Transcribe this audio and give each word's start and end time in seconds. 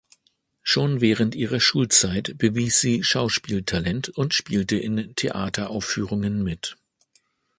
Schon 0.63 0.99
während 0.99 1.35
ihrer 1.35 1.59
Schulzeit 1.59 2.35
bewies 2.39 2.79
sie 2.81 3.03
Schauspieltalent 3.03 4.09
und 4.09 4.33
spielte 4.33 4.75
in 4.75 5.15
Theateraufführungen 5.15 6.41
mit. 6.41 6.75